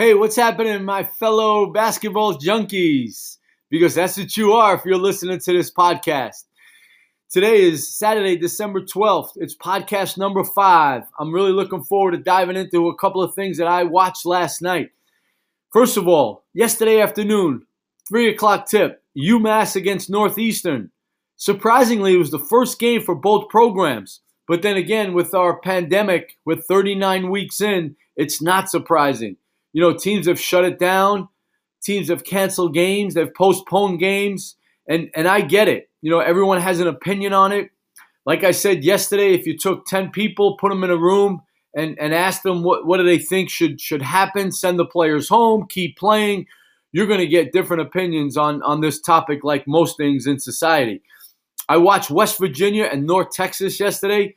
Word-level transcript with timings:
Hey, 0.00 0.14
what's 0.14 0.36
happening, 0.36 0.84
my 0.84 1.02
fellow 1.02 1.72
basketball 1.72 2.38
junkies? 2.38 3.38
Because 3.68 3.96
that's 3.96 4.16
what 4.16 4.36
you 4.36 4.52
are 4.52 4.76
if 4.76 4.84
you're 4.84 4.96
listening 4.96 5.40
to 5.40 5.52
this 5.52 5.72
podcast. 5.72 6.44
Today 7.28 7.62
is 7.62 7.98
Saturday, 7.98 8.36
December 8.36 8.82
12th. 8.82 9.30
It's 9.38 9.56
podcast 9.56 10.16
number 10.16 10.44
five. 10.44 11.02
I'm 11.18 11.34
really 11.34 11.50
looking 11.50 11.82
forward 11.82 12.12
to 12.12 12.18
diving 12.18 12.54
into 12.54 12.86
a 12.86 12.96
couple 12.96 13.24
of 13.24 13.34
things 13.34 13.58
that 13.58 13.66
I 13.66 13.82
watched 13.82 14.24
last 14.24 14.62
night. 14.62 14.90
First 15.72 15.96
of 15.96 16.06
all, 16.06 16.44
yesterday 16.54 17.00
afternoon, 17.00 17.66
3 18.08 18.28
o'clock 18.28 18.70
tip, 18.70 19.02
UMass 19.18 19.74
against 19.74 20.08
Northeastern. 20.08 20.92
Surprisingly, 21.34 22.14
it 22.14 22.18
was 22.18 22.30
the 22.30 22.38
first 22.38 22.78
game 22.78 23.02
for 23.02 23.16
both 23.16 23.48
programs. 23.48 24.20
But 24.46 24.62
then 24.62 24.76
again, 24.76 25.12
with 25.12 25.34
our 25.34 25.58
pandemic, 25.58 26.36
with 26.44 26.66
39 26.66 27.30
weeks 27.30 27.60
in, 27.60 27.96
it's 28.14 28.40
not 28.40 28.70
surprising. 28.70 29.38
You 29.78 29.84
know, 29.84 29.96
teams 29.96 30.26
have 30.26 30.40
shut 30.40 30.64
it 30.64 30.80
down. 30.80 31.28
Teams 31.84 32.08
have 32.08 32.24
canceled 32.24 32.74
games. 32.74 33.14
They've 33.14 33.32
postponed 33.32 34.00
games. 34.00 34.56
And, 34.88 35.08
and 35.14 35.28
I 35.28 35.40
get 35.40 35.68
it. 35.68 35.88
You 36.02 36.10
know, 36.10 36.18
everyone 36.18 36.60
has 36.60 36.80
an 36.80 36.88
opinion 36.88 37.32
on 37.32 37.52
it. 37.52 37.70
Like 38.26 38.42
I 38.42 38.50
said 38.50 38.82
yesterday, 38.82 39.34
if 39.34 39.46
you 39.46 39.56
took 39.56 39.86
10 39.86 40.10
people, 40.10 40.56
put 40.56 40.70
them 40.70 40.82
in 40.82 40.90
a 40.90 40.96
room, 40.96 41.42
and, 41.76 41.96
and 42.00 42.12
asked 42.12 42.42
them 42.42 42.64
what, 42.64 42.86
what 42.86 42.96
do 42.96 43.04
they 43.04 43.18
think 43.18 43.50
should, 43.50 43.80
should 43.80 44.02
happen, 44.02 44.50
send 44.50 44.80
the 44.80 44.84
players 44.84 45.28
home, 45.28 45.68
keep 45.68 45.96
playing, 45.96 46.46
you're 46.90 47.06
going 47.06 47.20
to 47.20 47.26
get 47.28 47.52
different 47.52 47.82
opinions 47.82 48.36
on, 48.36 48.60
on 48.64 48.80
this 48.80 49.00
topic, 49.00 49.44
like 49.44 49.68
most 49.68 49.96
things 49.96 50.26
in 50.26 50.40
society. 50.40 51.02
I 51.68 51.76
watched 51.76 52.10
West 52.10 52.40
Virginia 52.40 52.88
and 52.90 53.06
North 53.06 53.30
Texas 53.30 53.78
yesterday. 53.78 54.34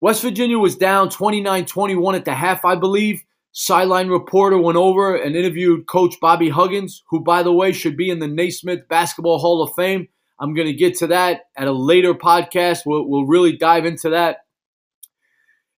West 0.00 0.22
Virginia 0.22 0.60
was 0.60 0.76
down 0.76 1.08
29 1.08 1.64
21 1.64 2.14
at 2.14 2.24
the 2.24 2.34
half, 2.34 2.64
I 2.64 2.76
believe 2.76 3.24
sideline 3.52 4.08
reporter 4.08 4.58
went 4.58 4.78
over 4.78 5.14
and 5.14 5.36
interviewed 5.36 5.86
Coach 5.86 6.16
Bobby 6.20 6.48
Huggins, 6.48 7.02
who, 7.08 7.20
by 7.20 7.42
the 7.42 7.52
way, 7.52 7.72
should 7.72 7.96
be 7.96 8.10
in 8.10 8.18
the 8.18 8.28
Naismith 8.28 8.88
Basketball 8.88 9.38
Hall 9.38 9.62
of 9.62 9.74
Fame. 9.74 10.08
I'm 10.40 10.54
going 10.54 10.66
to 10.66 10.74
get 10.74 10.96
to 10.98 11.06
that 11.08 11.42
at 11.56 11.68
a 11.68 11.72
later 11.72 12.14
podcast. 12.14 12.80
We'll, 12.84 13.08
we'll 13.08 13.26
really 13.26 13.56
dive 13.56 13.84
into 13.84 14.10
that. 14.10 14.38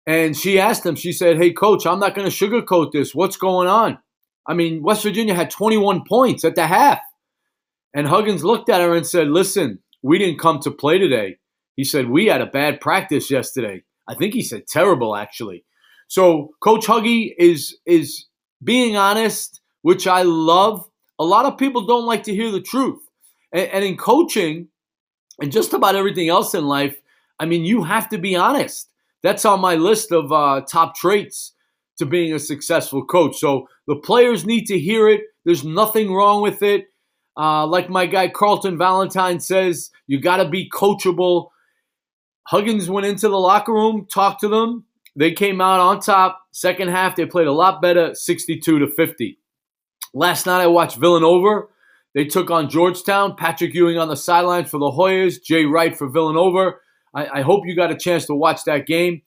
And 0.07 0.37
she 0.37 0.59
asked 0.61 0.87
him, 0.87 0.95
she 0.95 1.13
said, 1.13 1.37
Hey, 1.37 1.53
coach, 1.53 1.87
I'm 1.87 1.99
not 1.99 2.15
going 2.15 2.31
to 2.31 2.35
sugarcoat 2.35 2.93
this. 2.93 3.15
What's 3.15 3.37
going 3.37 3.69
on? 3.69 3.99
I 4.47 4.55
mean, 4.55 4.83
West 4.83 5.03
Virginia 5.03 5.35
had 5.35 5.51
21 5.51 6.05
points 6.09 6.45
at 6.45 6.55
the 6.55 6.67
half. 6.67 7.01
And 7.95 8.07
Huggins 8.07 8.45
looked 8.45 8.69
at 8.69 8.81
her 8.81 8.95
and 8.95 9.07
said, 9.07 9.29
Listen, 9.29 9.81
we 10.03 10.19
didn't 10.19 10.39
come 10.39 10.61
to 10.61 10.71
play 10.71 10.99
today. 10.99 11.39
He 11.77 11.85
said, 11.85 12.09
We 12.09 12.27
had 12.27 12.41
a 12.41 12.47
bad 12.47 12.81
practice 12.81 13.31
yesterday. 13.31 13.83
I 14.07 14.15
think 14.15 14.35
he 14.35 14.43
said 14.43 14.67
terrible, 14.67 15.17
actually. 15.17 15.65
So 16.15 16.55
Coach 16.61 16.87
Huggy 16.87 17.35
is 17.37 17.77
is 17.87 18.27
being 18.63 18.97
honest, 18.97 19.61
which 19.83 20.07
I 20.07 20.23
love. 20.23 20.89
A 21.19 21.25
lot 21.25 21.45
of 21.45 21.59
people 21.59 21.87
don't 21.87 22.07
like 22.07 22.23
to 22.25 22.33
hear 22.33 22.53
the 22.53 22.61
truth, 22.61 23.01
and, 23.53 23.69
and 23.71 23.85
in 23.85 23.97
coaching, 23.97 24.69
and 25.41 25.51
just 25.51 25.73
about 25.73 25.97
everything 25.97 26.29
else 26.29 26.55
in 26.55 26.67
life, 26.67 26.97
I 27.41 27.47
mean, 27.47 27.65
you 27.65 27.83
have 27.83 28.09
to 28.11 28.19
be 28.19 28.37
honest. 28.37 28.91
That's 29.25 29.45
on 29.45 29.59
my 29.59 29.75
list 29.75 30.13
of 30.13 30.31
uh, 30.31 30.61
top 30.61 30.95
traits 30.95 31.53
to 31.99 32.07
being 32.07 32.33
a 32.33 32.39
successful 32.39 33.05
coach. 33.05 33.41
So 33.41 33.67
the 33.89 33.97
players 33.97 34.47
need 34.47 34.67
to 34.67 34.79
hear 34.79 35.09
it. 35.09 35.23
There's 35.45 35.65
nothing 35.65 36.15
wrong 36.15 36.43
with 36.43 36.63
it. 36.63 36.87
Uh, 37.37 37.67
like 37.67 37.91
my 37.91 38.07
guy 38.07 38.29
Carlton 38.29 38.79
Valentine 38.79 39.41
says, 39.41 39.91
you 40.07 40.21
got 40.21 40.37
to 40.37 40.49
be 40.49 40.71
coachable. 40.71 41.49
Huggins 42.45 42.89
went 42.89 43.05
into 43.05 43.29
the 43.29 43.37
locker 43.37 43.73
room, 43.73 44.07
talked 44.09 44.43
to 44.43 44.49
them, 44.49 44.85
they 45.17 45.33
came 45.33 45.61
out 45.61 45.81
on 45.81 46.01
top. 46.01 46.41
Second 46.53 46.89
half, 46.89 47.17
they 47.17 47.27
played 47.27 47.47
a 47.47 47.53
lot 47.53 47.81
better, 47.81 48.15
62 48.15 48.79
to 48.79 48.87
50. 48.89 49.39
Last 50.13 50.47
night, 50.47 50.63
I 50.63 50.67
watched 50.67 50.97
Villanova. 50.97 51.67
They 52.15 52.25
took 52.25 52.51
on 52.51 52.71
Georgetown. 52.71 53.37
Patrick 53.37 53.75
Ewing 53.75 53.99
on 53.99 54.09
the 54.09 54.17
sidelines 54.17 54.71
for 54.71 54.79
the 54.79 54.91
Hoyas. 54.91 55.43
Jay 55.43 55.65
Wright 55.65 55.97
for 55.97 56.09
Villanova. 56.09 56.73
I, 57.15 57.41
I 57.41 57.43
hope 57.43 57.63
you 57.67 57.75
got 57.75 57.91
a 57.91 57.97
chance 57.97 58.27
to 58.27 58.35
watch 58.35 58.65
that 58.65 58.87
game. 58.87 59.23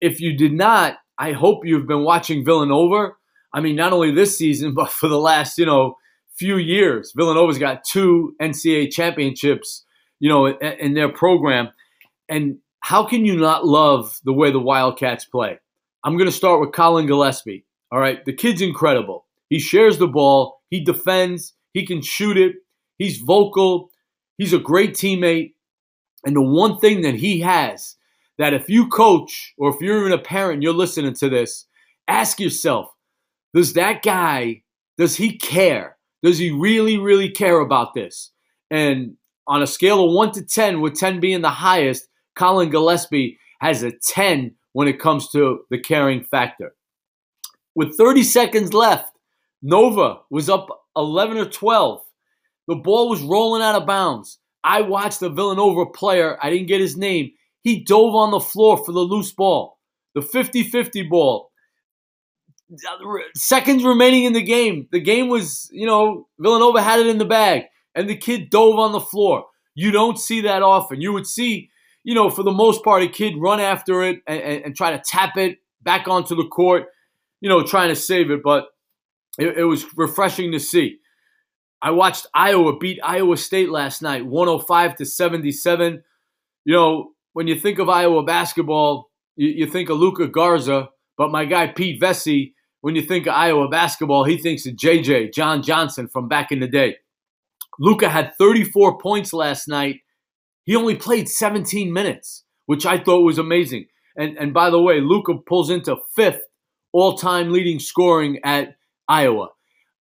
If 0.00 0.20
you 0.20 0.36
did 0.36 0.52
not, 0.52 0.98
I 1.18 1.32
hope 1.32 1.64
you've 1.64 1.86
been 1.86 2.02
watching 2.02 2.44
Villanova. 2.44 3.12
I 3.54 3.60
mean, 3.60 3.76
not 3.76 3.92
only 3.92 4.12
this 4.12 4.36
season, 4.36 4.74
but 4.74 4.90
for 4.90 5.08
the 5.08 5.18
last, 5.18 5.58
you 5.58 5.66
know, 5.66 5.96
few 6.36 6.56
years. 6.56 7.12
Villanova's 7.14 7.58
got 7.58 7.84
two 7.84 8.34
NCAA 8.40 8.90
championships, 8.90 9.84
you 10.18 10.28
know, 10.28 10.46
in, 10.46 10.56
in 10.80 10.94
their 10.94 11.12
program. 11.12 11.68
And 12.28 12.58
how 12.82 13.04
can 13.06 13.24
you 13.24 13.36
not 13.36 13.64
love 13.64 14.20
the 14.24 14.32
way 14.32 14.50
the 14.50 14.60
Wildcats 14.60 15.24
play? 15.24 15.58
I'm 16.04 16.16
going 16.16 16.28
to 16.28 16.36
start 16.36 16.60
with 16.60 16.72
Collin 16.72 17.06
Gillespie. 17.06 17.64
All 17.92 18.00
right, 18.00 18.24
the 18.24 18.32
kid's 18.32 18.60
incredible. 18.60 19.26
He 19.48 19.58
shares 19.58 19.98
the 19.98 20.08
ball, 20.08 20.60
he 20.68 20.82
defends, 20.82 21.54
he 21.72 21.86
can 21.86 22.02
shoot 22.02 22.36
it, 22.36 22.56
he's 22.98 23.18
vocal, 23.18 23.90
he's 24.36 24.52
a 24.52 24.58
great 24.58 24.94
teammate. 24.94 25.54
And 26.26 26.34
the 26.34 26.42
one 26.42 26.78
thing 26.78 27.02
that 27.02 27.14
he 27.14 27.40
has 27.40 27.96
that 28.38 28.54
if 28.54 28.68
you 28.68 28.88
coach 28.88 29.54
or 29.58 29.70
if 29.70 29.80
you're 29.80 30.00
even 30.00 30.12
a 30.12 30.22
parent, 30.22 30.62
you're 30.62 30.72
listening 30.72 31.14
to 31.14 31.28
this, 31.28 31.66
ask 32.08 32.40
yourself, 32.40 32.88
does 33.54 33.74
that 33.74 34.02
guy, 34.02 34.62
does 34.98 35.16
he 35.16 35.36
care? 35.36 35.98
Does 36.22 36.38
he 36.38 36.50
really, 36.50 36.98
really 36.98 37.30
care 37.30 37.60
about 37.60 37.94
this? 37.94 38.32
And 38.70 39.16
on 39.46 39.62
a 39.62 39.66
scale 39.66 40.04
of 40.04 40.12
1 40.12 40.32
to 40.32 40.44
10, 40.44 40.80
with 40.80 40.94
10 40.94 41.20
being 41.20 41.42
the 41.42 41.50
highest, 41.50 42.08
Collin 42.34 42.70
Gillespie 42.70 43.38
has 43.60 43.82
a 43.82 43.92
10 43.92 44.54
when 44.72 44.88
it 44.88 45.00
comes 45.00 45.30
to 45.30 45.64
the 45.70 45.78
caring 45.78 46.24
factor. 46.24 46.74
With 47.74 47.96
30 47.96 48.22
seconds 48.22 48.74
left, 48.74 49.16
Nova 49.62 50.20
was 50.30 50.48
up 50.48 50.68
11 50.96 51.36
or 51.36 51.46
12. 51.46 52.02
The 52.68 52.76
ball 52.76 53.08
was 53.08 53.22
rolling 53.22 53.62
out 53.62 53.74
of 53.74 53.86
bounds. 53.86 54.38
I 54.64 54.82
watched 54.82 55.20
the 55.20 55.30
Villanova 55.30 55.86
player, 55.86 56.38
I 56.42 56.50
didn't 56.50 56.68
get 56.68 56.80
his 56.80 56.96
name. 56.96 57.32
He 57.62 57.84
dove 57.84 58.14
on 58.14 58.30
the 58.30 58.40
floor 58.40 58.76
for 58.84 58.92
the 58.92 59.00
loose 59.00 59.32
ball, 59.32 59.78
the 60.14 60.22
50 60.22 60.64
50 60.64 61.02
ball. 61.04 61.50
Seconds 63.36 63.84
remaining 63.84 64.24
in 64.24 64.32
the 64.32 64.42
game. 64.42 64.88
The 64.90 65.00
game 65.00 65.28
was, 65.28 65.68
you 65.72 65.86
know, 65.86 66.26
Villanova 66.38 66.82
had 66.82 67.00
it 67.00 67.06
in 67.06 67.18
the 67.18 67.24
bag, 67.24 67.64
and 67.94 68.08
the 68.08 68.16
kid 68.16 68.50
dove 68.50 68.78
on 68.78 68.92
the 68.92 69.00
floor. 69.00 69.46
You 69.74 69.90
don't 69.90 70.18
see 70.18 70.40
that 70.42 70.62
often. 70.62 71.00
You 71.00 71.12
would 71.12 71.26
see 71.26 71.70
you 72.04 72.14
know, 72.14 72.30
for 72.30 72.42
the 72.42 72.50
most 72.50 72.82
part, 72.82 73.02
a 73.02 73.08
kid 73.08 73.34
run 73.38 73.60
after 73.60 74.02
it 74.02 74.20
and, 74.26 74.40
and, 74.40 74.64
and, 74.66 74.76
try 74.76 74.90
to 74.90 75.02
tap 75.04 75.36
it 75.36 75.58
back 75.82 76.08
onto 76.08 76.34
the 76.34 76.46
court, 76.46 76.86
you 77.40 77.48
know, 77.48 77.62
trying 77.62 77.88
to 77.88 77.96
save 77.96 78.30
it. 78.30 78.42
But 78.42 78.66
it, 79.38 79.58
it, 79.58 79.64
was 79.64 79.86
refreshing 79.96 80.52
to 80.52 80.58
see. 80.58 80.98
I 81.80 81.90
watched 81.90 82.26
Iowa 82.34 82.78
beat 82.78 83.00
Iowa 83.02 83.36
State 83.36 83.70
last 83.70 84.02
night, 84.02 84.26
105 84.26 84.96
to 84.96 85.04
77. 85.04 86.02
You 86.64 86.74
know, 86.74 87.10
when 87.32 87.46
you 87.46 87.58
think 87.58 87.78
of 87.78 87.88
Iowa 87.88 88.22
basketball, 88.24 89.10
you, 89.36 89.48
you 89.48 89.66
think 89.66 89.88
of 89.88 89.98
Luka 89.98 90.28
Garza, 90.28 90.88
but 91.16 91.30
my 91.30 91.44
guy 91.44 91.68
Pete 91.68 92.00
Vecsey, 92.00 92.52
when 92.80 92.96
you 92.96 93.02
think 93.02 93.26
of 93.26 93.34
Iowa 93.34 93.68
basketball, 93.68 94.24
he 94.24 94.38
thinks 94.38 94.66
of 94.66 94.74
JJ, 94.74 95.32
John 95.32 95.62
Johnson 95.62 96.08
from 96.08 96.28
back 96.28 96.50
in 96.50 96.60
the 96.60 96.68
day. 96.68 96.96
Luka 97.78 98.08
had 98.08 98.32
34 98.38 98.98
points 98.98 99.32
last 99.32 99.66
night 99.66 100.01
he 100.64 100.76
only 100.76 100.96
played 100.96 101.28
17 101.28 101.92
minutes, 101.92 102.44
which 102.66 102.86
I 102.86 102.98
thought 102.98 103.24
was 103.24 103.38
amazing. 103.38 103.86
And 104.16 104.36
and 104.36 104.52
by 104.52 104.70
the 104.70 104.80
way, 104.80 105.00
Luka 105.00 105.34
pulls 105.38 105.70
into 105.70 105.96
fifth 106.14 106.42
all-time 106.92 107.50
leading 107.50 107.78
scoring 107.78 108.38
at 108.44 108.76
Iowa. 109.08 109.48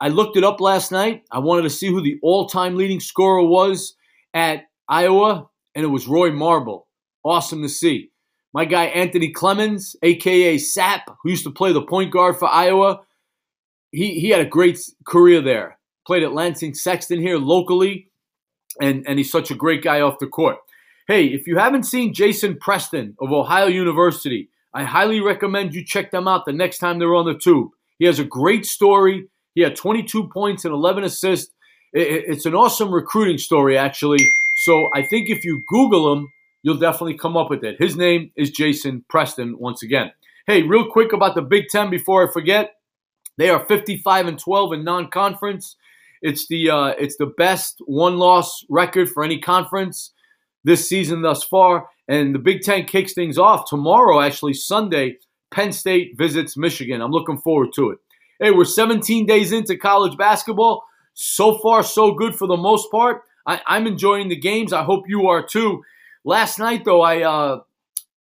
I 0.01 0.09
looked 0.09 0.37
it 0.37 0.45
up 0.45 0.61
last 0.61 0.93
night. 0.93 1.25
I 1.33 1.41
wanted 1.41 1.63
to 1.63 1.71
see 1.71 1.89
who 1.89 2.01
the 2.01 2.19
all-time 2.23 2.77
leading 2.77 3.01
scorer 3.01 3.43
was 3.43 3.97
at 4.35 4.65
Iowa, 4.89 5.49
and 5.75 5.85
it 5.85 5.89
was 5.89 6.07
Roy 6.07 6.31
Marble. 6.31 6.87
Awesome 7.25 7.63
to 7.63 7.69
see. 7.69 8.11
My 8.53 8.65
guy 8.65 8.85
Anthony 8.85 9.33
Clemmons, 9.33 9.97
aka 10.03 10.59
Sap, 10.59 11.11
who 11.23 11.31
used 11.31 11.45
to 11.45 11.51
play 11.51 11.73
the 11.73 11.83
point 11.83 12.13
guard 12.13 12.39
for 12.39 12.49
Iowa, 12.49 13.01
he 13.91 14.21
he 14.21 14.31
had 14.31 14.41
a 14.41 14.49
great 14.49 14.79
career 15.07 15.41
there. 15.41 15.79
Played 16.07 16.23
at 16.23 16.33
Lansing 16.33 16.75
Sexton 16.75 17.21
here 17.21 17.39
locally 17.39 18.11
and, 18.81 19.05
and 19.07 19.19
he's 19.19 19.31
such 19.31 19.51
a 19.51 19.55
great 19.55 19.83
guy 19.83 20.01
off 20.01 20.19
the 20.19 20.27
court. 20.27 20.59
Hey, 21.09 21.27
if 21.27 21.47
you 21.47 21.57
haven't 21.57 21.85
seen 21.85 22.15
Jason 22.15 22.57
Preston 22.59 23.17
of 23.21 23.33
Ohio 23.33 23.67
University, 23.67 24.49
I 24.75 24.85
highly 24.85 25.21
recommend 25.21 25.75
you 25.75 25.85
check 25.85 26.11
them 26.11 26.29
out 26.29 26.45
the 26.45 26.53
next 26.53 26.79
time 26.79 26.99
they're 26.99 27.15
on 27.15 27.27
the 27.27 27.39
tube. 27.39 27.71
He 27.99 28.07
has 28.07 28.19
a 28.19 28.25
great 28.25 28.67
story. 28.67 29.29
He 29.55 29.63
had 29.63 29.77
22 29.77 30.29
points 30.29 30.65
and 30.65 30.75
11 30.75 31.05
assists. 31.05 31.53
It's 31.93 32.45
an 32.45 32.55
awesome 32.55 32.93
recruiting 32.93 33.39
story, 33.39 33.79
actually. 33.79 34.19
So 34.65 34.91
I 34.95 35.03
think 35.07 35.31
if 35.31 35.45
you 35.45 35.63
Google 35.67 36.13
him, 36.13 36.29
you'll 36.63 36.77
definitely 36.77 37.17
come 37.17 37.37
up 37.37 37.49
with 37.49 37.65
it. 37.65 37.77
His 37.79 37.97
name 37.97 38.33
is 38.37 38.51
Jason 38.51 39.05
Preston, 39.09 39.59
once 39.59 39.83
again. 39.83 40.13
Hey, 40.47 40.63
real 40.63 40.91
quick 40.91 41.13
about 41.13 41.35
the 41.35 41.43
Big 41.43 41.69
Ten 41.71 41.89
before 41.89 42.29
I 42.29 42.33
forget. 42.33 42.75
They 43.39 43.49
are 43.51 43.65
55 43.65 44.27
and 44.27 44.39
12 44.39 44.73
in 44.73 44.85
non 44.85 45.09
conference. 45.09 45.77
It's 46.23 46.47
the 46.49 46.71
uh, 46.71 46.95
it's 46.99 47.17
the 47.17 47.33
best 47.39 47.81
one 47.87 48.19
loss 48.19 48.65
record 48.69 49.11
for 49.11 49.25
any 49.25 49.39
conference 49.39 50.13
this 50.65 50.89
season 50.89 51.23
thus 51.23 51.45
far. 51.45 51.89
And 52.09 52.35
the 52.35 52.39
Big 52.39 52.63
Ten 52.63 52.85
kicks 52.85 53.13
things 53.13 53.39
off 53.39 53.69
tomorrow. 53.69 54.21
Actually, 54.21 54.55
Sunday, 54.55 55.19
Penn 55.51 55.73
State 55.73 56.17
visits 56.17 56.57
Michigan. 56.57 57.01
I'm 57.01 57.11
looking 57.11 57.39
forward 57.39 57.71
to 57.75 57.91
it. 57.91 57.99
Hey, 58.39 58.51
we're 58.51 58.65
17 58.65 59.25
days 59.27 59.53
into 59.53 59.77
college 59.77 60.17
basketball. 60.19 60.85
So 61.15 61.57
far, 61.59 61.83
so 61.83 62.13
good 62.13 62.35
for 62.35 62.47
the 62.47 62.57
most 62.57 62.91
part. 62.91 63.23
I, 63.47 63.61
am 63.69 63.87
enjoying 63.87 64.29
the 64.29 64.37
games. 64.37 64.73
I 64.73 64.83
hope 64.83 65.05
you 65.09 65.29
are 65.29 65.43
too. 65.43 65.83
Last 66.25 66.59
night, 66.59 66.85
though, 66.85 67.01
I 67.01 67.23
uh, 67.23 67.61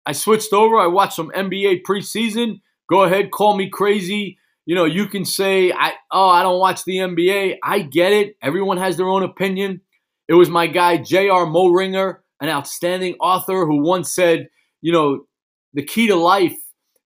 I 0.05 0.11
switched 0.11 0.51
over. 0.51 0.77
I 0.77 0.87
watched 0.87 1.15
some 1.15 1.31
NBA 1.31 1.83
preseason. 1.83 2.61
Go 2.89 3.03
ahead, 3.03 3.31
call 3.31 3.55
me 3.55 3.69
crazy. 3.69 4.37
You 4.65 4.75
know, 4.75 4.85
you 4.85 5.07
can 5.07 5.25
say, 5.25 5.71
I 5.71 5.93
oh, 6.11 6.29
I 6.29 6.43
don't 6.43 6.59
watch 6.59 6.83
the 6.85 6.97
NBA. 6.97 7.57
I 7.63 7.79
get 7.79 8.13
it. 8.13 8.37
Everyone 8.41 8.77
has 8.77 8.97
their 8.97 9.07
own 9.07 9.23
opinion. 9.23 9.81
It 10.27 10.35
was 10.35 10.49
my 10.49 10.67
guy 10.67 10.97
J.R. 10.97 11.45
Moehringer, 11.45 12.17
an 12.39 12.49
outstanding 12.49 13.15
author, 13.19 13.65
who 13.65 13.83
once 13.83 14.13
said, 14.13 14.47
you 14.81 14.93
know, 14.93 15.25
the 15.73 15.83
key 15.83 16.07
to 16.07 16.15
life 16.15 16.55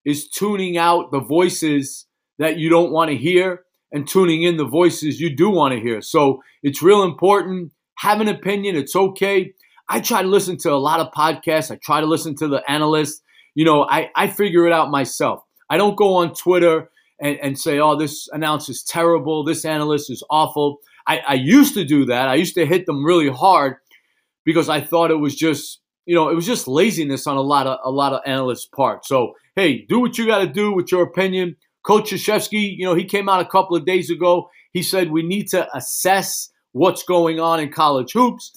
is 0.06 0.30
tuning 0.30 0.78
out 0.78 1.12
the 1.12 1.20
voices 1.20 2.06
that 2.40 2.58
you 2.58 2.70
don't 2.70 2.92
want 2.92 3.10
to 3.10 3.18
hear 3.18 3.64
and 3.92 4.08
tuning 4.08 4.44
in 4.44 4.58
the 4.58 4.66
voices 4.66 5.20
you 5.20 5.36
do 5.36 5.50
want 5.50 5.74
to 5.74 5.80
hear. 5.80 6.02
So 6.02 6.44
it's 6.62 6.82
real 6.82 7.04
important. 7.04 7.72
Have 7.98 8.22
an 8.22 8.28
opinion. 8.28 8.76
It's 8.76 8.96
okay. 8.96 9.54
I 9.90 10.02
try 10.02 10.22
to 10.22 10.28
listen 10.28 10.58
to 10.58 10.72
a 10.72 10.76
lot 10.76 11.00
of 11.00 11.12
podcasts. 11.12 11.72
I 11.72 11.80
try 11.82 12.02
to 12.02 12.06
listen 12.06 12.36
to 12.36 12.48
the 12.48 12.62
analysts. 12.70 13.22
You 13.56 13.66
know, 13.66 13.88
I, 13.90 14.10
I 14.16 14.28
figure 14.28 14.68
it 14.68 14.74
out 14.74 14.92
myself. 14.92 15.42
I 15.70 15.78
don't 15.78 15.96
go 15.96 16.16
on 16.16 16.34
Twitter 16.34 16.90
and, 17.20 17.38
and 17.42 17.60
say, 17.60 17.80
oh, 17.80 17.96
this 17.96 18.28
announcer 18.32 18.72
is 18.72 18.84
terrible. 18.84 19.44
This 19.44 19.66
analyst 19.66 20.10
is 20.10 20.24
awful. 20.30 20.80
I, 21.08 21.20
I 21.20 21.34
used 21.36 21.74
to 21.76 21.86
do 21.86 22.06
that. 22.06 22.28
I 22.28 22.36
used 22.36 22.56
to 22.56 22.66
hit 22.66 22.86
them 22.86 23.04
really 23.04 23.30
hard 23.30 23.78
because 24.46 24.70
I 24.70 24.82
thought 24.82 25.12
it 25.12 25.16
was 25.16 25.36
just, 25.36 25.80
you 26.06 26.16
know, 26.16 26.30
it 26.30 26.36
was 26.36 26.46
just 26.46 26.68
laziness 26.68 27.28
on 27.28 27.38
a 27.38 27.42
lot 27.42 27.68
of 27.68 27.80
a 27.84 27.92
lot 27.92 28.14
of 28.14 28.22
analysts' 28.26 28.66
part. 28.66 29.06
So 29.06 29.34
hey, 29.56 29.86
do 29.90 30.00
what 30.00 30.18
you 30.18 30.28
got 30.28 30.40
to 30.40 30.48
do 30.48 30.74
with 30.74 30.92
your 30.92 31.04
opinion. 31.04 31.56
Coach 31.84 32.12
Krzyzewski, 32.12 32.78
you 32.78 32.86
know, 32.86 32.94
he 32.94 33.06
came 33.06 33.28
out 33.28 33.42
a 33.42 33.46
couple 33.46 33.76
of 33.76 33.86
days 33.86 34.10
ago. 34.10 34.50
He 34.72 34.84
said 34.84 35.12
we 35.12 35.24
need 35.24 35.48
to 35.50 35.68
assess 35.76 36.50
what's 36.74 37.04
going 37.04 37.40
on 37.40 37.60
in 37.60 37.72
college 37.72 38.14
hoops. 38.14 38.52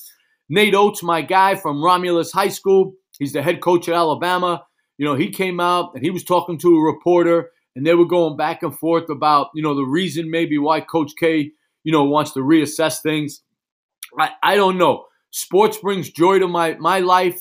Nate 0.49 0.75
Oats, 0.75 1.03
my 1.03 1.23
guy 1.23 1.55
from 1.55 1.83
Romulus 1.83 2.33
High 2.33 2.49
School, 2.49 2.93
he's 3.19 3.33
the 3.33 3.43
head 3.43 3.61
coach 3.61 3.89
at 3.89 3.95
Alabama. 3.95 4.65
You 4.99 5.07
know, 5.07 5.15
he 5.15 5.31
came 5.31 5.61
out 5.61 5.93
and 5.95 6.05
he 6.05 6.11
was 6.11 6.25
talking 6.25 6.59
to 6.59 6.77
a 6.77 6.85
reporter, 6.85 7.51
and 7.77 7.87
they 7.87 7.95
were 7.95 8.07
going 8.07 8.37
back 8.37 8.63
and 8.63 8.77
forth 8.77 9.09
about, 9.09 9.49
you 9.55 9.63
know, 9.63 9.75
the 9.75 9.85
reason 9.85 10.31
maybe 10.31 10.59
why 10.59 10.81
Coach 10.81 11.13
K, 11.19 11.53
you 11.85 11.93
know, 11.93 12.05
wants 12.05 12.33
to 12.33 12.41
reassess 12.41 13.01
things. 13.01 13.43
I, 14.19 14.31
I 14.43 14.57
don't 14.57 14.79
know. 14.79 15.07
Sports 15.31 15.79
brings 15.79 16.11
joy 16.11 16.41
to 16.41 16.49
my 16.49 16.75
my 16.75 17.01
life 17.01 17.41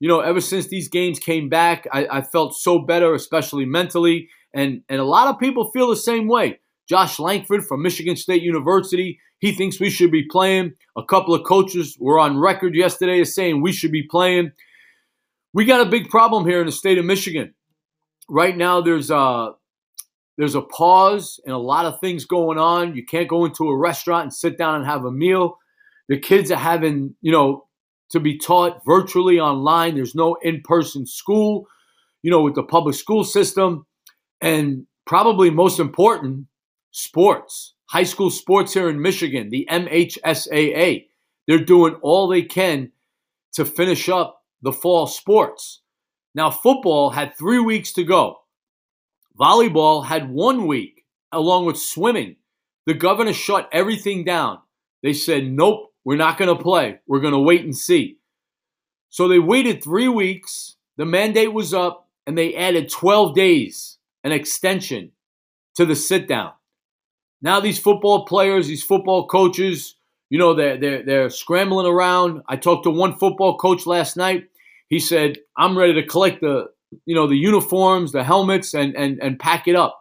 you 0.00 0.08
know, 0.08 0.20
ever 0.20 0.40
since 0.40 0.68
these 0.68 0.88
games 0.88 1.18
came 1.18 1.48
back, 1.48 1.86
I, 1.92 2.06
I, 2.10 2.22
felt 2.22 2.54
so 2.54 2.78
better, 2.78 3.14
especially 3.14 3.64
mentally. 3.64 4.28
And, 4.54 4.82
and 4.88 5.00
a 5.00 5.04
lot 5.04 5.28
of 5.28 5.40
people 5.40 5.70
feel 5.72 5.88
the 5.88 5.96
same 5.96 6.28
way. 6.28 6.60
Josh 6.88 7.18
Langford 7.18 7.66
from 7.66 7.82
Michigan 7.82 8.16
State 8.16 8.42
University, 8.42 9.18
he 9.40 9.52
thinks 9.52 9.80
we 9.80 9.90
should 9.90 10.10
be 10.10 10.24
playing. 10.24 10.74
A 10.96 11.04
couple 11.04 11.34
of 11.34 11.44
coaches 11.44 11.96
were 12.00 12.18
on 12.18 12.38
record 12.38 12.74
yesterday 12.74 13.20
as 13.20 13.34
saying 13.34 13.60
we 13.60 13.72
should 13.72 13.92
be 13.92 14.04
playing. 14.04 14.52
We 15.52 15.64
got 15.64 15.86
a 15.86 15.90
big 15.90 16.08
problem 16.08 16.46
here 16.46 16.60
in 16.60 16.66
the 16.66 16.72
state 16.72 16.98
of 16.98 17.04
Michigan. 17.04 17.54
Right 18.28 18.56
now, 18.56 18.80
there's 18.80 19.10
a, 19.10 19.52
there's 20.38 20.54
a 20.54 20.62
pause 20.62 21.40
and 21.44 21.52
a 21.52 21.58
lot 21.58 21.84
of 21.84 22.00
things 22.00 22.24
going 22.24 22.58
on. 22.58 22.94
You 22.94 23.04
can't 23.04 23.28
go 23.28 23.44
into 23.44 23.68
a 23.68 23.76
restaurant 23.76 24.22
and 24.22 24.32
sit 24.32 24.56
down 24.56 24.76
and 24.76 24.86
have 24.86 25.04
a 25.04 25.10
meal. 25.10 25.58
The 26.08 26.16
kids 26.16 26.52
are 26.52 26.56
having, 26.56 27.16
you 27.20 27.32
know, 27.32 27.66
to 28.10 28.20
be 28.20 28.38
taught 28.38 28.80
virtually 28.86 29.40
online. 29.40 29.96
There's 29.96 30.14
no 30.14 30.36
in 30.40 30.62
person 30.62 31.06
school, 31.06 31.66
you 32.22 32.30
know, 32.30 32.40
with 32.40 32.54
the 32.54 32.62
public 32.62 32.94
school 32.94 33.24
system. 33.24 33.84
And 34.40 34.86
probably 35.06 35.50
most 35.50 35.80
important, 35.80 36.46
sports, 36.92 37.74
high 37.86 38.04
school 38.04 38.30
sports 38.30 38.72
here 38.72 38.88
in 38.88 39.02
Michigan, 39.02 39.50
the 39.50 39.66
MHSAA. 39.68 41.06
They're 41.48 41.64
doing 41.64 41.94
all 42.00 42.28
they 42.28 42.42
can 42.42 42.92
to 43.54 43.64
finish 43.64 44.08
up 44.08 44.44
the 44.62 44.72
fall 44.72 45.08
sports. 45.08 45.82
Now, 46.32 46.50
football 46.50 47.10
had 47.10 47.36
three 47.36 47.58
weeks 47.58 47.92
to 47.94 48.04
go. 48.04 48.36
Volleyball 49.38 50.04
had 50.04 50.30
one 50.30 50.66
week, 50.66 51.04
along 51.32 51.66
with 51.66 51.78
swimming. 51.78 52.36
The 52.86 52.94
governor 52.94 53.32
shut 53.32 53.68
everything 53.72 54.24
down. 54.24 54.58
They 55.02 55.12
said, 55.12 55.44
nope, 55.44 55.92
we're 56.04 56.16
not 56.16 56.38
going 56.38 56.54
to 56.54 56.62
play. 56.62 57.00
We're 57.06 57.20
going 57.20 57.34
to 57.34 57.38
wait 57.38 57.64
and 57.64 57.76
see. 57.76 58.18
So 59.10 59.28
they 59.28 59.38
waited 59.38 59.82
three 59.82 60.08
weeks. 60.08 60.76
The 60.96 61.06
mandate 61.06 61.52
was 61.52 61.72
up, 61.72 62.08
and 62.26 62.36
they 62.36 62.54
added 62.54 62.90
12 62.90 63.34
days, 63.34 63.98
an 64.24 64.32
extension 64.32 65.12
to 65.76 65.86
the 65.86 65.94
sit 65.94 66.26
down. 66.26 66.52
Now 67.40 67.60
these 67.60 67.78
football 67.78 68.24
players, 68.24 68.66
these 68.66 68.82
football 68.82 69.28
coaches, 69.28 69.94
you 70.28 70.38
know, 70.38 70.54
they're, 70.54 70.76
they're, 70.76 71.02
they're 71.04 71.30
scrambling 71.30 71.86
around. 71.86 72.42
I 72.48 72.56
talked 72.56 72.84
to 72.84 72.90
one 72.90 73.16
football 73.16 73.56
coach 73.56 73.86
last 73.86 74.16
night. 74.16 74.48
He 74.88 74.98
said, 74.98 75.38
I'm 75.56 75.78
ready 75.78 75.94
to 75.94 76.02
collect 76.06 76.40
the, 76.40 76.70
you 77.06 77.14
know, 77.14 77.26
the 77.26 77.36
uniforms, 77.36 78.12
the 78.12 78.24
helmets, 78.24 78.74
and, 78.74 78.96
and, 78.96 79.18
and 79.22 79.38
pack 79.38 79.68
it 79.68 79.76
up. 79.76 80.00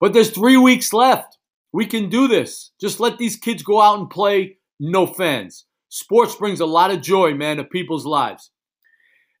But 0.00 0.12
there's 0.12 0.30
three 0.30 0.56
weeks 0.56 0.92
left. 0.92 1.38
We 1.72 1.86
can 1.86 2.08
do 2.08 2.28
this. 2.28 2.72
Just 2.80 3.00
let 3.00 3.18
these 3.18 3.36
kids 3.36 3.62
go 3.62 3.80
out 3.80 3.98
and 3.98 4.10
play 4.10 4.58
no 4.78 5.06
fans. 5.06 5.64
Sports 5.88 6.34
brings 6.36 6.60
a 6.60 6.66
lot 6.66 6.90
of 6.90 7.00
joy, 7.00 7.34
man, 7.34 7.56
to 7.58 7.64
people's 7.64 8.04
lives. 8.06 8.50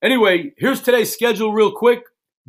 Anyway, 0.02 0.52
here's 0.58 0.80
today's 0.80 1.12
schedule 1.12 1.52
real 1.52 1.72
quick. 1.72 2.02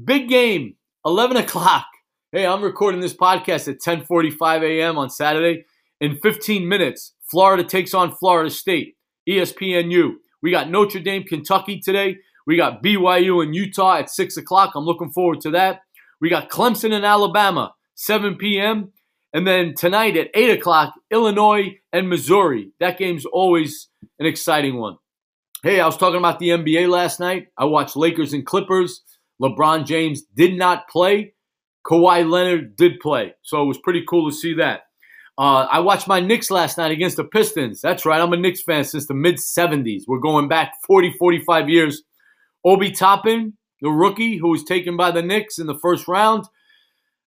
Big 0.03 0.29
game, 0.29 0.75
11 1.05 1.37
o'clock. 1.43 1.85
Hey, 2.31 2.45
I'm 2.45 2.63
recording 2.63 2.99
this 2.99 3.13
podcast 3.13 3.67
at 3.67 3.79
10:45 3.79 4.63
a.m. 4.63 4.97
on 4.97 5.09
Saturday. 5.09 5.65
In 6.01 6.17
15 6.17 6.67
minutes, 6.67 7.13
Florida 7.29 7.63
takes 7.63 7.93
on 7.93 8.15
Florida 8.15 8.49
State. 8.49 8.95
ESPNU. 9.29 10.15
We 10.41 10.51
got 10.51 10.69
Notre 10.69 10.99
Dame, 10.99 11.23
Kentucky 11.23 11.79
today. 11.79 12.17
We 12.45 12.57
got 12.57 12.83
BYU 12.83 13.43
and 13.43 13.55
Utah 13.55 13.97
at 13.97 14.09
6 14.09 14.37
o'clock. 14.37 14.73
I'm 14.75 14.85
looking 14.85 15.11
forward 15.11 15.41
to 15.41 15.51
that. 15.51 15.81
We 16.19 16.29
got 16.29 16.49
Clemson 16.49 16.93
and 16.93 17.05
Alabama, 17.05 17.73
7 17.95 18.35
p.m. 18.35 18.91
And 19.33 19.47
then 19.47 19.73
tonight 19.75 20.15
at 20.17 20.29
8 20.33 20.59
o'clock, 20.59 20.93
Illinois 21.11 21.79
and 21.91 22.09
Missouri. 22.09 22.71
That 22.79 22.97
game's 22.97 23.25
always 23.25 23.89
an 24.19 24.25
exciting 24.25 24.77
one. 24.77 24.97
Hey, 25.63 25.79
I 25.79 25.85
was 25.85 25.97
talking 25.97 26.19
about 26.19 26.39
the 26.39 26.49
NBA 26.49 26.89
last 26.89 27.19
night. 27.19 27.47
I 27.57 27.65
watched 27.65 27.95
Lakers 27.95 28.33
and 28.33 28.45
Clippers. 28.45 29.01
LeBron 29.41 29.85
James 29.85 30.21
did 30.35 30.55
not 30.55 30.87
play. 30.89 31.33
Kawhi 31.85 32.29
Leonard 32.29 32.75
did 32.75 32.99
play. 32.99 33.33
So 33.41 33.61
it 33.61 33.65
was 33.65 33.77
pretty 33.77 34.03
cool 34.07 34.29
to 34.29 34.35
see 34.35 34.53
that. 34.55 34.81
Uh, 35.37 35.65
I 35.71 35.79
watched 35.79 36.07
my 36.07 36.19
Knicks 36.19 36.51
last 36.51 36.77
night 36.77 36.91
against 36.91 37.17
the 37.17 37.23
Pistons. 37.23 37.81
That's 37.81 38.05
right. 38.05 38.21
I'm 38.21 38.33
a 38.33 38.37
Knicks 38.37 38.61
fan 38.61 38.83
since 38.83 39.07
the 39.07 39.15
mid 39.15 39.35
70s. 39.35 40.03
We're 40.07 40.19
going 40.19 40.47
back 40.47 40.73
40, 40.85 41.15
45 41.17 41.69
years. 41.69 42.03
Obi 42.65 42.91
Toppin, 42.91 43.53
the 43.81 43.89
rookie 43.89 44.37
who 44.37 44.49
was 44.49 44.63
taken 44.63 44.95
by 44.95 45.11
the 45.11 45.21
Knicks 45.21 45.59
in 45.59 45.67
the 45.67 45.77
first 45.77 46.07
round, 46.07 46.45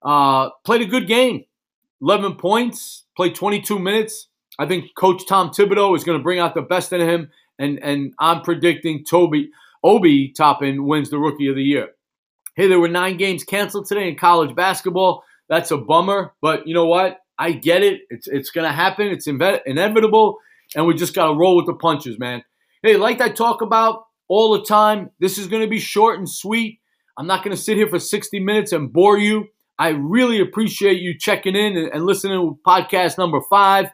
uh, 0.03 0.49
played 0.63 0.81
a 0.81 0.85
good 0.85 1.07
game. 1.07 1.45
11 2.01 2.35
points, 2.35 3.05
played 3.15 3.35
22 3.35 3.79
minutes. 3.79 4.27
I 4.57 4.65
think 4.65 4.95
Coach 4.95 5.25
Tom 5.27 5.49
Thibodeau 5.49 5.95
is 5.95 6.03
going 6.03 6.17
to 6.17 6.23
bring 6.23 6.39
out 6.39 6.53
the 6.53 6.61
best 6.61 6.93
in 6.93 7.01
him, 7.01 7.31
and 7.59 7.79
and 7.83 8.13
I'm 8.19 8.41
predicting 8.41 9.03
Toby 9.03 9.49
Obi 9.83 10.29
Toppin 10.29 10.85
wins 10.85 11.09
the 11.09 11.17
Rookie 11.17 11.47
of 11.47 11.55
the 11.55 11.63
Year. 11.63 11.89
Hey, 12.55 12.67
there 12.67 12.79
were 12.79 12.87
nine 12.87 13.17
games 13.17 13.43
canceled 13.43 13.87
today 13.87 14.07
in 14.07 14.15
college 14.15 14.55
basketball. 14.55 15.23
That's 15.49 15.71
a 15.71 15.77
bummer, 15.77 16.33
but 16.41 16.67
you 16.67 16.73
know 16.73 16.85
what? 16.85 17.19
I 17.37 17.51
get 17.51 17.83
it. 17.83 18.01
It's 18.09 18.27
it's 18.27 18.49
going 18.49 18.65
to 18.65 18.73
happen. 18.73 19.07
It's 19.07 19.27
inevitable, 19.27 20.37
and 20.75 20.87
we 20.87 20.93
just 20.93 21.13
got 21.13 21.27
to 21.27 21.33
roll 21.33 21.57
with 21.57 21.65
the 21.65 21.73
punches, 21.73 22.17
man. 22.17 22.43
Hey, 22.81 22.95
like 22.95 23.19
I 23.19 23.29
talk 23.29 23.61
about 23.61 24.05
all 24.27 24.53
the 24.53 24.65
time, 24.65 25.11
this 25.19 25.37
is 25.37 25.47
going 25.47 25.61
to 25.61 25.69
be 25.69 25.79
short 25.79 26.17
and 26.17 26.29
sweet. 26.29 26.79
I'm 27.17 27.27
not 27.27 27.43
going 27.43 27.55
to 27.55 27.61
sit 27.61 27.77
here 27.77 27.87
for 27.87 27.99
60 27.99 28.39
minutes 28.39 28.71
and 28.71 28.91
bore 28.91 29.17
you. 29.17 29.45
I 29.77 29.89
really 29.89 30.39
appreciate 30.39 31.01
you 31.01 31.17
checking 31.17 31.55
in 31.55 31.77
and, 31.77 32.05
listening 32.05 32.39
to 32.39 32.59
podcast 32.65 33.17
number 33.17 33.39
five. 33.49 33.87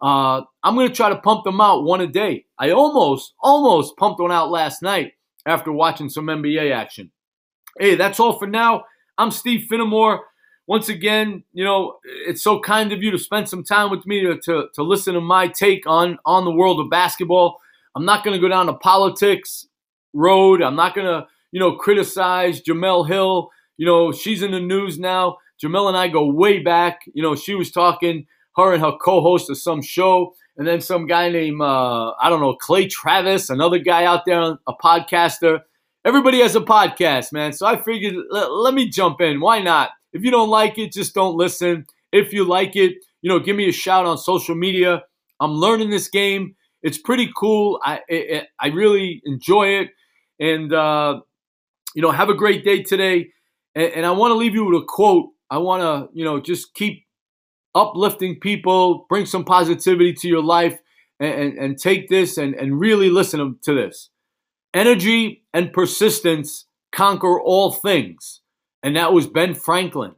Uh, 0.00 0.42
I'm 0.62 0.74
going 0.74 0.88
to 0.88 0.94
try 0.94 1.08
to 1.08 1.16
pump 1.16 1.44
them 1.44 1.60
out 1.60 1.84
one 1.84 2.00
a 2.00 2.06
day. 2.06 2.46
I 2.58 2.70
almost, 2.70 3.34
almost 3.40 3.96
pumped 3.96 4.20
one 4.20 4.32
out 4.32 4.50
last 4.50 4.82
night 4.82 5.12
after 5.46 5.72
watching 5.72 6.08
some 6.08 6.26
NBA 6.26 6.74
action. 6.74 7.10
Hey, 7.78 7.94
that's 7.94 8.20
all 8.20 8.38
for 8.38 8.46
now. 8.46 8.84
I'm 9.18 9.30
Steve 9.30 9.66
Finnemore. 9.70 10.20
Once 10.66 10.88
again, 10.88 11.44
you 11.52 11.64
know, 11.64 11.98
it's 12.26 12.42
so 12.42 12.60
kind 12.60 12.92
of 12.92 13.02
you 13.02 13.10
to 13.10 13.18
spend 13.18 13.48
some 13.48 13.62
time 13.62 13.90
with 13.90 14.04
me 14.06 14.22
to, 14.22 14.38
to, 14.44 14.68
to 14.74 14.82
listen 14.82 15.14
to 15.14 15.20
my 15.20 15.48
take 15.48 15.86
on, 15.86 16.18
on 16.26 16.44
the 16.44 16.50
world 16.50 16.80
of 16.80 16.90
basketball. 16.90 17.58
I'm 17.94 18.04
not 18.04 18.24
going 18.24 18.34
to 18.34 18.40
go 18.40 18.48
down 18.48 18.66
to 18.66 18.74
politics 18.74 19.66
road. 20.16 20.62
I'm 20.62 20.76
not 20.76 20.94
going 20.94 21.06
to, 21.06 21.26
you 21.52 21.60
know, 21.60 21.76
criticize 21.76 22.62
Jemele 22.62 23.06
Hill 23.06 23.50
you 23.76 23.86
know, 23.86 24.12
she's 24.12 24.42
in 24.42 24.52
the 24.52 24.60
news 24.60 24.98
now. 24.98 25.38
Jemele 25.62 25.88
and 25.88 25.96
I 25.96 26.08
go 26.08 26.26
way 26.30 26.60
back. 26.60 27.00
You 27.12 27.22
know, 27.22 27.34
she 27.34 27.54
was 27.54 27.70
talking, 27.70 28.26
her 28.56 28.72
and 28.72 28.82
her 28.82 28.92
co 29.00 29.20
host 29.20 29.50
of 29.50 29.58
some 29.58 29.82
show. 29.82 30.34
And 30.56 30.66
then 30.66 30.80
some 30.80 31.06
guy 31.06 31.28
named, 31.28 31.60
uh, 31.60 32.12
I 32.12 32.30
don't 32.30 32.40
know, 32.40 32.54
Clay 32.54 32.86
Travis, 32.86 33.50
another 33.50 33.78
guy 33.78 34.04
out 34.04 34.24
there, 34.24 34.40
a 34.40 34.74
podcaster. 34.82 35.60
Everybody 36.04 36.40
has 36.40 36.56
a 36.56 36.60
podcast, 36.60 37.32
man. 37.32 37.52
So 37.52 37.66
I 37.66 37.76
figured, 37.76 38.14
let, 38.30 38.50
let 38.50 38.72
me 38.74 38.88
jump 38.88 39.20
in. 39.20 39.40
Why 39.40 39.60
not? 39.60 39.90
If 40.12 40.22
you 40.22 40.30
don't 40.30 40.48
like 40.48 40.78
it, 40.78 40.92
just 40.92 41.14
don't 41.14 41.36
listen. 41.36 41.86
If 42.12 42.32
you 42.32 42.44
like 42.44 42.76
it, 42.76 42.94
you 43.20 43.28
know, 43.28 43.38
give 43.38 43.56
me 43.56 43.68
a 43.68 43.72
shout 43.72 44.06
on 44.06 44.16
social 44.16 44.54
media. 44.54 45.02
I'm 45.40 45.52
learning 45.52 45.90
this 45.90 46.08
game. 46.08 46.54
It's 46.82 46.96
pretty 46.96 47.30
cool. 47.36 47.80
I 47.84 48.00
it, 48.08 48.44
I 48.60 48.68
really 48.68 49.20
enjoy 49.24 49.80
it, 49.80 49.90
and 50.38 50.72
uh, 50.72 51.20
you 51.94 52.02
know, 52.02 52.10
have 52.10 52.28
a 52.28 52.34
great 52.34 52.64
day 52.64 52.82
today. 52.82 53.30
And, 53.74 53.92
and 53.94 54.06
I 54.06 54.10
want 54.12 54.30
to 54.32 54.36
leave 54.36 54.54
you 54.54 54.64
with 54.64 54.82
a 54.82 54.84
quote. 54.86 55.30
I 55.50 55.58
want 55.58 55.82
to, 55.82 56.08
you 56.16 56.24
know, 56.24 56.40
just 56.40 56.74
keep 56.74 57.06
uplifting 57.74 58.38
people, 58.40 59.06
bring 59.08 59.26
some 59.26 59.44
positivity 59.44 60.12
to 60.12 60.28
your 60.28 60.42
life, 60.42 60.78
and, 61.18 61.32
and, 61.32 61.58
and 61.58 61.78
take 61.78 62.08
this 62.08 62.36
and, 62.36 62.54
and 62.54 62.78
really 62.78 63.10
listen 63.10 63.58
to 63.62 63.74
this. 63.74 64.10
Energy 64.74 65.44
and 65.54 65.72
persistence 65.72 66.66
conquer 66.92 67.40
all 67.40 67.72
things. 67.72 68.42
And 68.82 68.96
that 68.96 69.12
was 69.12 69.26
Ben 69.26 69.54
Franklin. 69.54 70.14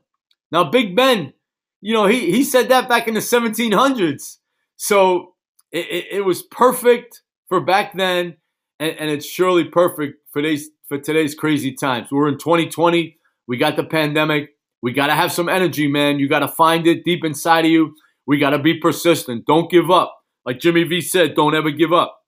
Now, 0.50 0.64
Big 0.64 0.96
Ben, 0.96 1.32
you 1.80 1.92
know, 1.92 2.06
he, 2.06 2.32
he 2.32 2.42
said 2.42 2.70
that 2.70 2.88
back 2.88 3.06
in 3.06 3.14
the 3.14 3.20
1700s. 3.20 4.38
So 4.76 5.34
it, 5.70 5.86
it, 5.86 6.06
it 6.10 6.20
was 6.24 6.42
perfect 6.42 7.22
for 7.48 7.60
back 7.60 7.96
then, 7.96 8.37
and, 8.78 8.96
and 8.98 9.10
it's 9.10 9.26
surely 9.26 9.64
perfect 9.64 10.18
for 10.30 10.42
today's, 10.42 10.70
for 10.88 10.98
today's 10.98 11.34
crazy 11.34 11.72
times. 11.72 12.08
We're 12.10 12.28
in 12.28 12.38
2020. 12.38 13.16
We 13.46 13.56
got 13.56 13.76
the 13.76 13.84
pandemic. 13.84 14.50
We 14.82 14.92
got 14.92 15.08
to 15.08 15.14
have 15.14 15.32
some 15.32 15.48
energy, 15.48 15.88
man. 15.88 16.18
You 16.18 16.28
got 16.28 16.40
to 16.40 16.48
find 16.48 16.86
it 16.86 17.04
deep 17.04 17.24
inside 17.24 17.64
of 17.64 17.70
you. 17.70 17.94
We 18.26 18.38
got 18.38 18.50
to 18.50 18.58
be 18.58 18.78
persistent. 18.78 19.46
Don't 19.46 19.70
give 19.70 19.90
up. 19.90 20.14
Like 20.44 20.60
Jimmy 20.60 20.84
V 20.84 21.00
said, 21.00 21.34
don't 21.34 21.54
ever 21.54 21.70
give 21.70 21.92
up 21.92 22.20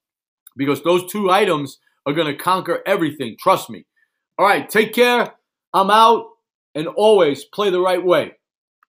because 0.56 0.82
those 0.82 1.10
two 1.10 1.30
items 1.30 1.78
are 2.06 2.12
going 2.12 2.26
to 2.26 2.42
conquer 2.42 2.80
everything. 2.86 3.36
Trust 3.38 3.70
me. 3.70 3.86
All 4.38 4.46
right, 4.46 4.68
take 4.68 4.92
care. 4.92 5.32
I'm 5.72 5.90
out 5.90 6.26
and 6.74 6.86
always 6.88 7.44
play 7.44 7.70
the 7.70 7.80
right 7.80 8.04
way. 8.04 8.32